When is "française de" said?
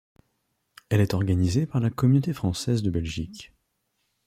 2.33-2.89